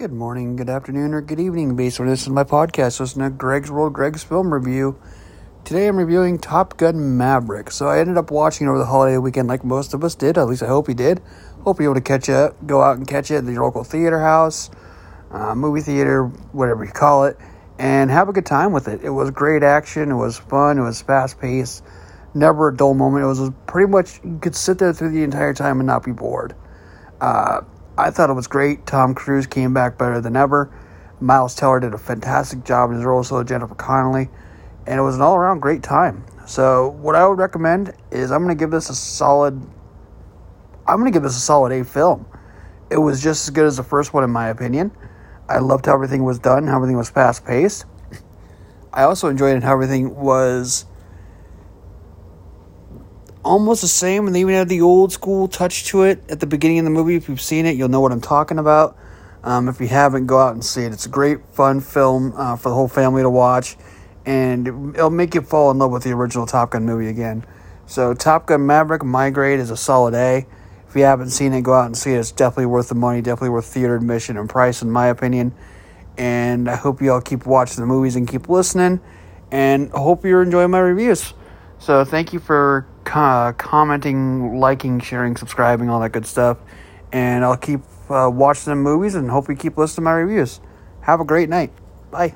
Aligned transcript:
Good 0.00 0.14
morning, 0.14 0.56
good 0.56 0.70
afternoon, 0.70 1.12
or 1.12 1.20
good 1.20 1.38
evening, 1.38 1.76
based 1.76 2.00
on 2.00 2.06
this 2.06 2.22
is 2.22 2.30
my 2.30 2.42
podcast. 2.42 3.00
Listen 3.00 3.20
to 3.20 3.28
Greg's 3.28 3.70
World, 3.70 3.92
Greg's 3.92 4.24
Film 4.24 4.50
Review. 4.50 4.98
Today 5.62 5.88
I'm 5.88 5.98
reviewing 5.98 6.38
Top 6.38 6.78
Gun 6.78 7.18
Maverick. 7.18 7.70
So 7.70 7.86
I 7.86 7.98
ended 7.98 8.16
up 8.16 8.30
watching 8.30 8.66
over 8.66 8.78
the 8.78 8.86
holiday 8.86 9.18
weekend 9.18 9.48
like 9.48 9.62
most 9.62 9.92
of 9.92 10.02
us 10.02 10.14
did. 10.14 10.38
At 10.38 10.46
least 10.46 10.62
I 10.62 10.68
hope 10.68 10.88
you 10.88 10.94
did. 10.94 11.20
Hope 11.64 11.80
you're 11.80 11.90
able 11.90 11.96
to 11.96 12.00
catch 12.00 12.30
it, 12.30 12.66
go 12.66 12.80
out 12.80 12.96
and 12.96 13.06
catch 13.06 13.30
it 13.30 13.44
at 13.44 13.44
your 13.44 13.62
local 13.62 13.84
theater 13.84 14.18
house, 14.20 14.70
uh, 15.32 15.54
movie 15.54 15.82
theater, 15.82 16.28
whatever 16.52 16.82
you 16.82 16.92
call 16.92 17.26
it, 17.26 17.36
and 17.78 18.10
have 18.10 18.30
a 18.30 18.32
good 18.32 18.46
time 18.46 18.72
with 18.72 18.88
it. 18.88 19.02
It 19.02 19.10
was 19.10 19.30
great 19.30 19.62
action, 19.62 20.12
it 20.12 20.16
was 20.16 20.38
fun, 20.38 20.78
it 20.78 20.82
was 20.82 21.02
fast 21.02 21.38
paced, 21.38 21.84
never 22.32 22.68
a 22.68 22.74
dull 22.74 22.94
moment. 22.94 23.22
It 23.22 23.28
was 23.28 23.50
pretty 23.66 23.90
much, 23.90 24.18
you 24.24 24.38
could 24.40 24.56
sit 24.56 24.78
there 24.78 24.94
through 24.94 25.10
the 25.10 25.24
entire 25.24 25.52
time 25.52 25.78
and 25.78 25.86
not 25.86 26.04
be 26.04 26.12
bored. 26.12 26.54
Uh, 27.20 27.60
I 28.00 28.10
thought 28.10 28.30
it 28.30 28.34
was 28.34 28.46
great. 28.46 28.86
Tom 28.86 29.14
Cruise 29.14 29.46
came 29.46 29.74
back 29.74 29.98
better 29.98 30.22
than 30.22 30.34
ever. 30.34 30.72
Miles 31.20 31.54
Teller 31.54 31.80
did 31.80 31.92
a 31.92 31.98
fantastic 31.98 32.64
job 32.64 32.88
in 32.88 32.96
his 32.96 33.04
role, 33.04 33.22
so 33.22 33.44
Jennifer 33.44 33.74
Connelly, 33.74 34.30
and 34.86 34.98
it 34.98 35.02
was 35.02 35.16
an 35.16 35.20
all 35.20 35.36
around 35.36 35.60
great 35.60 35.82
time. 35.82 36.24
So, 36.46 36.88
what 36.88 37.14
I 37.14 37.28
would 37.28 37.36
recommend 37.36 37.92
is 38.10 38.30
I'm 38.30 38.42
going 38.42 38.56
to 38.56 38.58
give 38.58 38.70
this 38.70 38.88
a 38.88 38.94
solid. 38.94 39.60
I'm 40.88 40.98
going 40.98 41.12
to 41.12 41.14
give 41.14 41.22
this 41.22 41.36
a 41.36 41.40
solid 41.40 41.72
A 41.72 41.84
film. 41.84 42.26
It 42.90 42.96
was 42.96 43.22
just 43.22 43.46
as 43.46 43.50
good 43.50 43.66
as 43.66 43.76
the 43.76 43.82
first 43.82 44.14
one, 44.14 44.24
in 44.24 44.30
my 44.30 44.48
opinion. 44.48 44.92
I 45.46 45.58
loved 45.58 45.84
how 45.84 45.92
everything 45.92 46.24
was 46.24 46.38
done, 46.38 46.66
how 46.66 46.76
everything 46.76 46.96
was 46.96 47.10
fast 47.10 47.44
paced. 47.44 47.84
I 48.94 49.02
also 49.02 49.28
enjoyed 49.28 49.62
how 49.62 49.74
everything 49.74 50.16
was 50.16 50.86
almost 53.50 53.82
the 53.82 53.88
same, 53.88 54.26
and 54.26 54.34
they 54.34 54.40
even 54.40 54.54
have 54.54 54.68
the 54.68 54.80
old 54.80 55.12
school 55.12 55.48
touch 55.48 55.84
to 55.86 56.04
it 56.04 56.22
at 56.30 56.38
the 56.38 56.46
beginning 56.46 56.78
of 56.78 56.84
the 56.84 56.90
movie. 56.90 57.16
If 57.16 57.28
you've 57.28 57.40
seen 57.40 57.66
it, 57.66 57.76
you'll 57.76 57.88
know 57.88 58.00
what 58.00 58.12
I'm 58.12 58.20
talking 58.20 58.58
about. 58.58 58.96
Um, 59.42 59.68
if 59.68 59.80
you 59.80 59.88
haven't, 59.88 60.26
go 60.26 60.38
out 60.38 60.54
and 60.54 60.64
see 60.64 60.84
it. 60.84 60.92
It's 60.92 61.06
a 61.06 61.08
great, 61.08 61.40
fun 61.52 61.80
film 61.80 62.32
uh, 62.36 62.54
for 62.54 62.68
the 62.68 62.76
whole 62.76 62.86
family 62.86 63.22
to 63.22 63.30
watch, 63.30 63.76
and 64.24 64.94
it'll 64.94 65.10
make 65.10 65.34
you 65.34 65.40
fall 65.40 65.72
in 65.72 65.78
love 65.78 65.90
with 65.90 66.04
the 66.04 66.12
original 66.12 66.46
Top 66.46 66.70
Gun 66.70 66.84
movie 66.84 67.08
again. 67.08 67.44
So, 67.86 68.14
Top 68.14 68.46
Gun 68.46 68.66
Maverick, 68.66 69.02
my 69.02 69.30
grade 69.30 69.58
is 69.58 69.70
a 69.70 69.76
solid 69.76 70.14
A. 70.14 70.46
If 70.88 70.94
you 70.94 71.02
haven't 71.02 71.30
seen 71.30 71.52
it, 71.52 71.62
go 71.62 71.74
out 71.74 71.86
and 71.86 71.96
see 71.96 72.12
it. 72.12 72.18
It's 72.18 72.30
definitely 72.30 72.66
worth 72.66 72.88
the 72.88 72.94
money, 72.94 73.20
definitely 73.20 73.50
worth 73.50 73.66
theater 73.66 73.96
admission 73.96 74.36
and 74.36 74.48
price, 74.48 74.80
in 74.80 74.92
my 74.92 75.08
opinion. 75.08 75.52
And 76.16 76.70
I 76.70 76.76
hope 76.76 77.02
you 77.02 77.12
all 77.12 77.20
keep 77.20 77.46
watching 77.46 77.80
the 77.80 77.86
movies 77.86 78.14
and 78.14 78.28
keep 78.28 78.48
listening. 78.48 79.00
And 79.50 79.90
hope 79.90 80.24
you're 80.24 80.42
enjoying 80.42 80.70
my 80.70 80.78
reviews. 80.78 81.34
So, 81.80 82.04
thank 82.04 82.32
you 82.32 82.38
for 82.38 82.86
uh, 83.06 83.52
commenting, 83.52 84.58
liking, 84.58 85.00
sharing, 85.00 85.36
subscribing, 85.36 85.88
all 85.88 86.00
that 86.00 86.10
good 86.10 86.26
stuff. 86.26 86.58
And 87.12 87.44
I'll 87.44 87.56
keep 87.56 87.80
uh, 88.08 88.30
watching 88.32 88.70
the 88.70 88.76
movies 88.76 89.14
and 89.14 89.30
hope 89.30 89.48
you 89.48 89.56
keep 89.56 89.76
listening 89.76 89.96
to 89.96 90.02
my 90.02 90.12
reviews. 90.12 90.60
Have 91.02 91.20
a 91.20 91.24
great 91.24 91.48
night. 91.48 91.72
Bye. 92.10 92.34